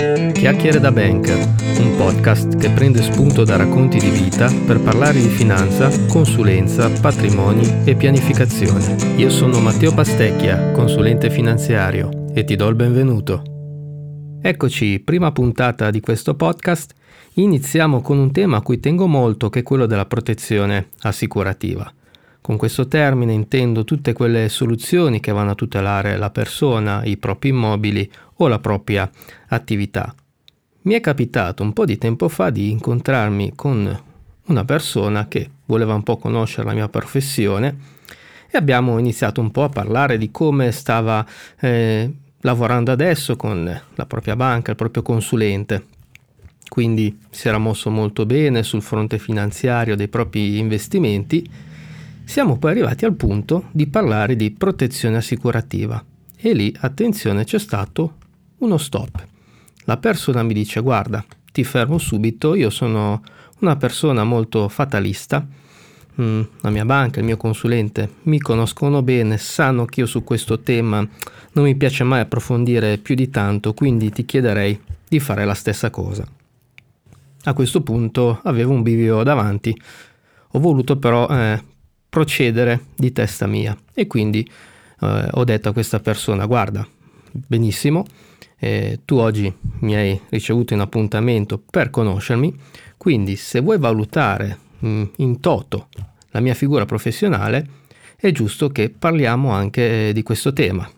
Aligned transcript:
Chiacchiere 0.00 0.80
da 0.80 0.90
Banker, 0.90 1.36
un 1.78 1.94
podcast 1.98 2.56
che 2.56 2.70
prende 2.70 3.02
spunto 3.02 3.44
da 3.44 3.56
racconti 3.56 3.98
di 3.98 4.08
vita 4.08 4.50
per 4.64 4.80
parlare 4.80 5.20
di 5.20 5.28
finanza, 5.28 5.90
consulenza, 6.06 6.88
patrimoni 6.88 7.84
e 7.84 7.94
pianificazione. 7.94 8.96
Io 9.16 9.28
sono 9.28 9.60
Matteo 9.60 9.92
Pastecchia, 9.92 10.70
consulente 10.70 11.28
finanziario, 11.28 12.30
e 12.32 12.44
ti 12.44 12.56
do 12.56 12.68
il 12.68 12.76
benvenuto. 12.76 14.38
Eccoci, 14.40 15.00
prima 15.00 15.32
puntata 15.32 15.90
di 15.90 16.00
questo 16.00 16.34
podcast. 16.34 16.94
Iniziamo 17.34 18.00
con 18.00 18.16
un 18.16 18.32
tema 18.32 18.56
a 18.56 18.62
cui 18.62 18.80
tengo 18.80 19.06
molto, 19.06 19.50
che 19.50 19.58
è 19.58 19.62
quello 19.62 19.84
della 19.84 20.06
protezione 20.06 20.88
assicurativa. 21.00 21.92
Con 22.40 22.56
questo 22.56 22.88
termine 22.88 23.34
intendo 23.34 23.84
tutte 23.84 24.14
quelle 24.14 24.48
soluzioni 24.48 25.20
che 25.20 25.30
vanno 25.30 25.50
a 25.50 25.54
tutelare 25.54 26.16
la 26.16 26.30
persona, 26.30 27.04
i 27.04 27.18
propri 27.18 27.50
immobili 27.50 28.10
o 28.42 28.48
la 28.48 28.58
propria 28.58 29.10
attività. 29.48 30.14
Mi 30.82 30.94
è 30.94 31.00
capitato 31.00 31.62
un 31.62 31.72
po' 31.72 31.84
di 31.84 31.98
tempo 31.98 32.28
fa 32.28 32.50
di 32.50 32.70
incontrarmi 32.70 33.52
con 33.54 34.02
una 34.46 34.64
persona 34.64 35.28
che 35.28 35.50
voleva 35.66 35.94
un 35.94 36.02
po' 36.02 36.16
conoscere 36.16 36.66
la 36.66 36.72
mia 36.72 36.88
professione 36.88 37.98
e 38.50 38.56
abbiamo 38.56 38.98
iniziato 38.98 39.40
un 39.40 39.50
po' 39.50 39.64
a 39.64 39.68
parlare 39.68 40.18
di 40.18 40.30
come 40.30 40.72
stava 40.72 41.24
eh, 41.60 42.10
lavorando 42.40 42.90
adesso 42.90 43.36
con 43.36 43.80
la 43.94 44.06
propria 44.06 44.36
banca, 44.36 44.70
il 44.70 44.76
proprio 44.76 45.02
consulente. 45.02 45.86
Quindi 46.68 47.18
si 47.30 47.48
era 47.48 47.58
mosso 47.58 47.90
molto 47.90 48.24
bene 48.26 48.62
sul 48.62 48.82
fronte 48.82 49.18
finanziario 49.18 49.96
dei 49.96 50.08
propri 50.08 50.58
investimenti. 50.58 51.48
Siamo 52.24 52.58
poi 52.58 52.70
arrivati 52.70 53.04
al 53.04 53.14
punto 53.14 53.64
di 53.70 53.86
parlare 53.86 54.34
di 54.34 54.50
protezione 54.52 55.16
assicurativa 55.16 56.02
e 56.36 56.54
lì, 56.54 56.74
attenzione, 56.80 57.44
c'è 57.44 57.58
stato 57.58 58.14
uno 58.60 58.78
stop. 58.78 59.26
La 59.84 59.96
persona 59.96 60.42
mi 60.42 60.54
dice 60.54 60.80
guarda, 60.80 61.24
ti 61.52 61.64
fermo 61.64 61.98
subito, 61.98 62.54
io 62.54 62.70
sono 62.70 63.22
una 63.60 63.76
persona 63.76 64.24
molto 64.24 64.68
fatalista, 64.68 65.46
mm, 66.20 66.40
la 66.60 66.70
mia 66.70 66.84
banca, 66.84 67.20
il 67.20 67.26
mio 67.26 67.36
consulente 67.36 68.16
mi 68.22 68.38
conoscono 68.38 69.02
bene, 69.02 69.38
sanno 69.38 69.84
che 69.84 70.00
io 70.00 70.06
su 70.06 70.22
questo 70.24 70.60
tema 70.60 71.06
non 71.52 71.64
mi 71.64 71.74
piace 71.74 72.04
mai 72.04 72.20
approfondire 72.20 72.98
più 72.98 73.14
di 73.14 73.30
tanto, 73.30 73.74
quindi 73.74 74.10
ti 74.10 74.24
chiederei 74.24 74.78
di 75.08 75.18
fare 75.18 75.44
la 75.44 75.54
stessa 75.54 75.90
cosa. 75.90 76.26
A 77.44 77.52
questo 77.54 77.80
punto 77.80 78.40
avevo 78.44 78.72
un 78.72 78.82
bivio 78.82 79.22
davanti, 79.22 79.74
ho 80.52 80.58
voluto 80.58 80.98
però 80.98 81.26
eh, 81.28 81.62
procedere 82.08 82.86
di 82.94 83.12
testa 83.12 83.46
mia 83.46 83.76
e 83.94 84.06
quindi 84.06 84.48
eh, 85.00 85.28
ho 85.30 85.44
detto 85.44 85.70
a 85.70 85.72
questa 85.72 86.00
persona 86.00 86.44
guarda, 86.44 86.86
benissimo, 87.32 88.04
eh, 88.60 89.00
tu 89.06 89.16
oggi 89.16 89.52
mi 89.80 89.94
hai 89.96 90.20
ricevuto 90.28 90.74
in 90.74 90.80
appuntamento 90.80 91.58
per 91.58 91.88
conoscermi, 91.88 92.54
quindi 92.96 93.36
se 93.36 93.60
vuoi 93.60 93.78
valutare 93.78 94.58
mh, 94.78 94.88
mm, 94.88 95.04
in 95.16 95.40
toto 95.40 95.88
la 96.32 96.40
mia 96.40 96.54
figura 96.54 96.84
professionale, 96.84 97.66
è 98.16 98.30
giusto 98.32 98.68
che 98.68 98.90
parliamo 98.90 99.50
anche 99.50 100.08
eh, 100.08 100.12
di 100.12 100.22
questo 100.22 100.52
tema. 100.52 100.88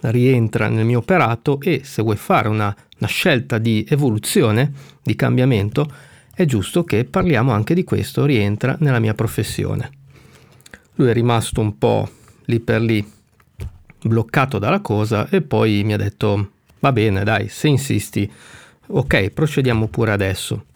Rientra 0.00 0.68
nel 0.68 0.84
mio 0.84 0.98
operato 0.98 1.58
e 1.60 1.80
se 1.82 2.02
vuoi 2.02 2.16
fare 2.16 2.48
una, 2.48 2.76
una 2.98 3.08
scelta 3.08 3.56
di 3.56 3.84
evoluzione, 3.88 4.70
di 5.02 5.16
cambiamento, 5.16 5.90
è 6.34 6.44
giusto 6.44 6.84
che 6.84 7.04
parliamo 7.04 7.52
anche 7.52 7.72
di 7.72 7.84
questo, 7.84 8.26
rientra 8.26 8.76
nella 8.80 8.98
mia 8.98 9.14
professione. 9.14 9.90
Lui 10.96 11.08
è 11.08 11.12
rimasto 11.14 11.62
un 11.62 11.78
po' 11.78 12.08
lì 12.44 12.60
per 12.60 12.82
lì 12.82 13.04
bloccato 14.02 14.58
dalla 14.58 14.80
cosa 14.80 15.26
e 15.30 15.40
poi 15.40 15.82
mi 15.82 15.94
ha 15.94 15.96
detto 15.96 16.50
Va 16.86 16.92
bene, 16.92 17.24
dai, 17.24 17.48
se 17.48 17.66
insisti, 17.66 18.30
ok, 18.86 19.30
procediamo 19.30 19.88
pure 19.88 20.12
adesso. 20.12 20.66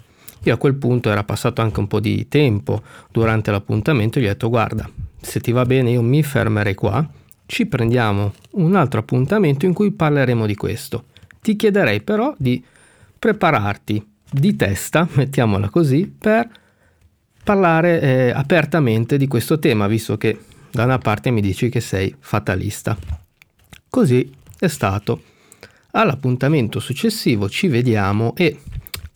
Io 0.42 0.54
a 0.54 0.56
quel 0.56 0.74
punto 0.74 1.08
era 1.08 1.22
passato 1.22 1.62
anche 1.62 1.78
un 1.78 1.86
po' 1.86 2.00
di 2.00 2.26
tempo 2.26 2.82
durante 3.12 3.52
l'appuntamento 3.52 4.18
e 4.18 4.22
gli 4.22 4.24
ho 4.24 4.30
detto 4.30 4.48
guarda, 4.48 4.90
se 5.20 5.38
ti 5.38 5.52
va 5.52 5.64
bene 5.64 5.92
io 5.92 6.02
mi 6.02 6.20
fermerei 6.24 6.74
qua, 6.74 7.08
ci 7.46 7.66
prendiamo 7.66 8.32
un 8.54 8.74
altro 8.74 8.98
appuntamento 8.98 9.66
in 9.66 9.72
cui 9.72 9.92
parleremo 9.92 10.46
di 10.46 10.56
questo. 10.56 11.04
Ti 11.40 11.54
chiederei 11.54 12.00
però 12.00 12.34
di 12.36 12.60
prepararti 13.16 14.04
di 14.32 14.56
testa, 14.56 15.06
mettiamola 15.14 15.68
così, 15.68 16.12
per 16.12 16.48
parlare 17.44 18.00
eh, 18.00 18.30
apertamente 18.34 19.16
di 19.16 19.28
questo 19.28 19.60
tema, 19.60 19.86
visto 19.86 20.16
che 20.16 20.40
da 20.72 20.82
una 20.82 20.98
parte 20.98 21.30
mi 21.30 21.40
dici 21.40 21.68
che 21.68 21.80
sei 21.80 22.12
fatalista. 22.18 22.98
Così 23.88 24.28
è 24.58 24.66
stato. 24.66 25.30
All'appuntamento 25.92 26.78
successivo 26.78 27.48
ci 27.48 27.68
vediamo 27.68 28.34
e 28.36 28.60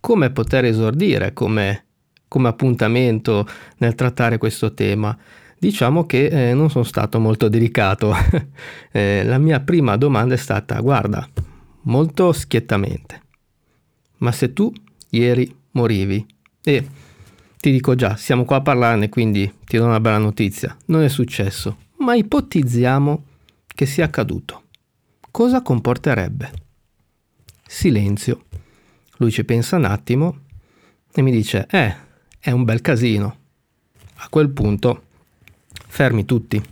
come 0.01 0.31
poter 0.31 0.65
esordire 0.65 1.33
come, 1.33 1.85
come 2.29 2.49
appuntamento 2.49 3.47
nel 3.79 3.95
trattare 3.95 4.39
questo 4.39 4.75
tema? 4.75 5.17
Diciamo 5.59 6.05
che 6.05 6.51
eh, 6.51 6.55
non 6.55 6.69
sono 6.69 6.85
stato 6.85 7.19
molto 7.21 7.49
delicato. 7.49 8.15
eh, 8.93 9.23
la 9.25 9.39
mia 9.39 9.61
prima 9.61 9.97
domanda 9.97 10.35
è 10.35 10.37
stata, 10.37 10.79
guarda, 10.81 11.27
molto 11.83 12.33
schiettamente, 12.33 13.23
ma 14.19 14.33
se 14.33 14.53
tu 14.53 14.71
ieri 15.11 15.55
morivi 15.71 16.27
e 16.63 16.87
ti 17.59 17.71
dico 17.71 17.95
già, 17.95 18.17
siamo 18.17 18.45
qua 18.45 18.57
a 18.57 18.63
parlarne, 18.63 19.09
quindi 19.09 19.51
ti 19.65 19.79
do 19.79 19.87
una 19.87 20.01
bella 20.01 20.19
notizia, 20.19 20.77
non 20.87 21.03
è 21.03 21.09
successo, 21.09 21.79
ma 22.01 22.15
ipotizziamo 22.15 23.25
che 23.67 23.87
sia 23.87 24.05
accaduto. 24.05 24.65
Cosa 25.31 25.63
comporterebbe? 25.63 26.64
Silenzio. 27.75 28.45
Lui 29.17 29.33
ci 29.33 29.45
pensa 29.45 29.75
un 29.75 29.85
attimo 29.85 30.43
e 31.13 31.23
mi 31.23 31.33
dice, 31.33 31.67
eh, 31.69 31.93
è 32.39 32.53
un 32.53 32.63
bel 32.63 32.81
casino. 32.81 33.37
A 34.19 34.29
quel 34.31 34.51
punto, 34.51 35.03
fermi 35.89 36.25
tutti, 36.25 36.63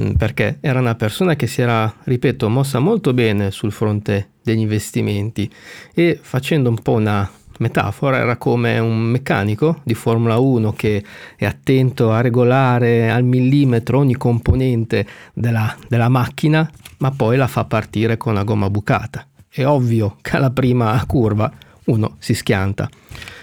mm, 0.00 0.12
perché 0.12 0.58
era 0.60 0.78
una 0.78 0.94
persona 0.94 1.34
che 1.34 1.48
si 1.48 1.60
era, 1.60 1.92
ripeto, 2.04 2.48
mossa 2.48 2.78
molto 2.78 3.12
bene 3.12 3.50
sul 3.50 3.72
fronte 3.72 4.30
degli 4.44 4.60
investimenti 4.60 5.50
e 5.92 6.18
facendo 6.22 6.68
un 6.68 6.80
po' 6.80 6.92
una 6.92 7.28
metafora 7.58 8.18
era 8.18 8.36
come 8.36 8.78
un 8.78 8.98
meccanico 8.98 9.80
di 9.82 9.94
Formula 9.94 10.38
1 10.38 10.72
che 10.72 11.04
è 11.36 11.44
attento 11.44 12.12
a 12.12 12.20
regolare 12.20 13.10
al 13.10 13.24
millimetro 13.24 13.98
ogni 13.98 14.14
componente 14.14 15.04
della, 15.34 15.76
della 15.88 16.08
macchina 16.08 16.68
ma 16.98 17.10
poi 17.10 17.36
la 17.36 17.48
fa 17.48 17.64
partire 17.64 18.16
con 18.16 18.34
la 18.34 18.42
gomma 18.42 18.70
bucata 18.70 19.26
è 19.60 19.66
ovvio 19.66 20.16
che 20.22 20.36
alla 20.36 20.50
prima 20.50 21.04
curva 21.06 21.52
uno 21.84 22.16
si 22.18 22.32
schianta. 22.32 22.88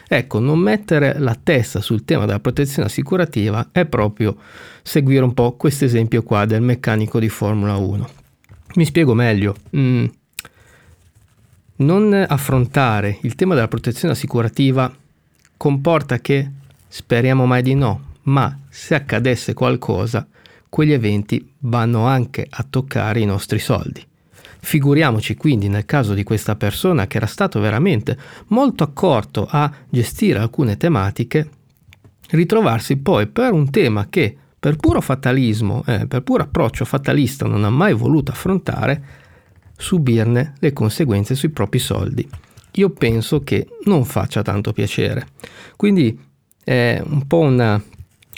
Ecco, 0.07 0.39
non 0.39 0.57
mettere 0.57 1.19
la 1.19 1.37
testa 1.41 1.81
sul 1.81 2.03
tema 2.03 2.25
della 2.25 2.39
protezione 2.39 2.87
assicurativa 2.87 3.69
è 3.71 3.85
proprio 3.85 4.35
seguire 4.81 5.23
un 5.23 5.35
po' 5.35 5.51
questo 5.51 5.85
esempio 5.85 6.23
qua 6.23 6.45
del 6.45 6.61
meccanico 6.61 7.19
di 7.19 7.29
Formula 7.29 7.75
1. 7.75 8.09
Mi 8.75 8.85
spiego 8.85 9.13
meglio. 9.13 9.55
Mm. 9.77 10.05
Non 11.75 12.25
affrontare 12.27 13.19
il 13.21 13.35
tema 13.35 13.53
della 13.53 13.67
protezione 13.67 14.13
assicurativa 14.13 14.91
comporta 15.55 16.17
che, 16.17 16.49
speriamo 16.87 17.45
mai 17.45 17.61
di 17.61 17.75
no, 17.75 18.15
ma 18.23 18.57
se 18.67 18.95
accadesse 18.95 19.53
qualcosa, 19.53 20.27
quegli 20.69 20.91
eventi 20.91 21.53
vanno 21.59 22.05
anche 22.05 22.47
a 22.49 22.65
toccare 22.67 23.19
i 23.19 23.25
nostri 23.25 23.59
soldi. 23.59 24.08
Figuriamoci 24.61 25.35
quindi 25.35 25.69
nel 25.69 25.85
caso 25.85 26.13
di 26.13 26.23
questa 26.23 26.55
persona 26.55 27.07
che 27.07 27.17
era 27.17 27.25
stato 27.25 27.59
veramente 27.59 28.17
molto 28.47 28.83
accorto 28.83 29.47
a 29.49 29.71
gestire 29.89 30.39
alcune 30.39 30.77
tematiche, 30.77 31.49
ritrovarsi 32.31 32.97
poi 32.97 33.27
per 33.27 33.53
un 33.53 33.69
tema 33.69 34.07
che 34.09 34.35
per 34.59 34.75
puro 34.75 34.99
fatalismo, 34.99 35.83
eh, 35.85 36.05
per 36.05 36.21
puro 36.21 36.43
approccio 36.43 36.83
fatalista 36.83 37.47
non 37.47 37.63
ha 37.63 37.69
mai 37.69 37.93
voluto 37.93 38.31
affrontare, 38.31 39.03
subirne 39.77 40.55
le 40.59 40.73
conseguenze 40.73 41.33
sui 41.35 41.49
propri 41.49 41.79
soldi. 41.79 42.29
Io 42.73 42.89
penso 42.89 43.41
che 43.41 43.67
non 43.85 44.03
faccia 44.03 44.41
tanto 44.41 44.73
piacere. 44.73 45.27
Quindi 45.77 46.19
è 46.61 47.01
un 47.03 47.25
po' 47.25 47.39
una, 47.39 47.81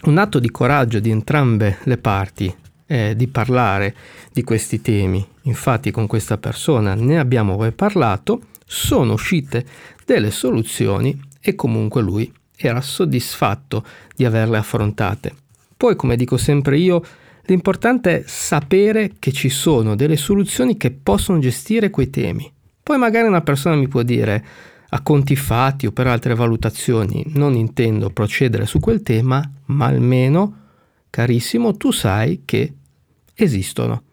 un 0.04 0.18
atto 0.20 0.40
di 0.40 0.52
coraggio 0.52 1.00
di 1.00 1.10
entrambe 1.10 1.80
le 1.84 1.98
parti 1.98 2.56
eh, 2.92 3.16
di 3.16 3.28
parlare 3.28 3.96
di 4.34 4.44
questi 4.44 4.82
temi. 4.82 5.26
Infatti 5.44 5.92
con 5.92 6.08
questa 6.08 6.38
persona 6.38 6.94
ne 6.94 7.18
abbiamo 7.18 7.58
parlato, 7.72 8.42
sono 8.66 9.14
uscite 9.14 9.66
delle 10.06 10.30
soluzioni 10.30 11.18
e 11.40 11.56
comunque 11.56 12.02
lui 12.02 12.32
era 12.58 12.82
soddisfatto 12.82 13.86
di 14.14 14.26
averle 14.26 14.58
affrontate. 14.58 15.34
Poi, 15.78 15.96
come 15.96 16.18
dico 16.18 16.36
sempre 16.36 16.78
io, 16.78 17.02
l'importante 17.46 18.20
è 18.20 18.24
sapere 18.28 19.14
che 19.20 19.32
ci 19.32 19.50
sono 19.50 19.96
delle 19.96 20.18
soluzioni 20.18 20.76
che 20.76 20.92
possono 20.92 21.40
gestire 21.40 21.90
quei 21.90 22.10
temi. 22.10 22.52
Poi 22.84 22.98
magari 22.98 23.28
una 23.28 23.42
persona 23.42 23.76
mi 23.76 23.88
può 23.88 24.02
dire 24.04 24.46
a 24.90 25.02
conti 25.02 25.38
fatti 25.38 25.86
o 25.86 25.94
per 25.94 26.08
altre 26.08 26.36
valutazioni 26.36 27.24
non 27.36 27.56
intendo 27.56 28.10
procedere 28.10 28.66
su 28.66 28.82
quel 28.82 29.02
tema, 29.02 29.42
ma 29.68 29.86
almeno, 29.86 30.58
carissimo, 31.10 31.78
tu 31.78 31.92
sai 31.92 32.42
che 32.44 32.74
esistono. 33.44 34.04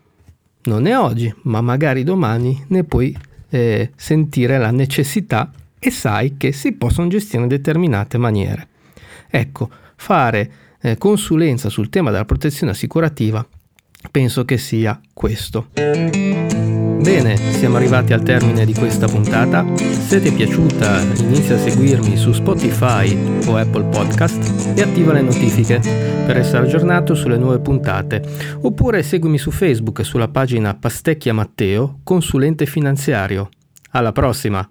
Non 0.64 0.86
è 0.86 0.96
oggi, 0.98 1.32
ma 1.42 1.60
magari 1.60 2.04
domani 2.04 2.64
ne 2.68 2.84
puoi 2.84 3.16
eh, 3.50 3.90
sentire 3.96 4.58
la 4.58 4.70
necessità 4.70 5.50
e 5.78 5.90
sai 5.90 6.36
che 6.36 6.52
si 6.52 6.72
possono 6.72 7.08
gestire 7.08 7.42
in 7.42 7.48
determinate 7.48 8.18
maniere. 8.18 8.68
Ecco, 9.30 9.70
fare 9.96 10.50
eh, 10.80 10.98
consulenza 10.98 11.68
sul 11.68 11.88
tema 11.88 12.10
della 12.10 12.24
protezione 12.24 12.72
assicurativa 12.72 13.46
penso 14.10 14.44
che 14.44 14.58
sia 14.58 15.00
questo. 15.12 15.68
Bene, 17.00 17.36
siamo 17.36 17.76
arrivati 17.76 18.12
al 18.12 18.22
termine 18.22 18.64
di 18.64 18.74
questa 18.74 19.06
puntata. 19.06 19.64
Se 19.76 20.20
ti 20.20 20.28
è 20.28 20.34
piaciuta, 20.34 21.00
inizia 21.20 21.54
a 21.54 21.58
seguirmi 21.58 22.16
su 22.16 22.32
Spotify 22.32 23.16
o 23.46 23.56
Apple 23.56 23.84
Podcast 23.84 24.76
e 24.76 24.82
attiva 24.82 25.12
le 25.12 25.22
notifiche 25.22 25.80
per 26.26 26.36
essere 26.36 26.64
aggiornato 26.66 27.14
sulle 27.14 27.38
nuove 27.38 27.60
puntate. 27.60 28.22
Oppure 28.62 29.02
seguimi 29.02 29.38
su 29.38 29.50
Facebook 29.50 30.04
sulla 30.04 30.28
pagina 30.28 30.74
Pastecchia 30.74 31.32
Matteo, 31.32 32.00
consulente 32.02 32.66
finanziario. 32.66 33.48
Alla 33.92 34.12
prossima! 34.12 34.68